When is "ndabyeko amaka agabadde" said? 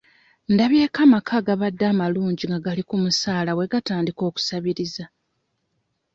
0.53-1.85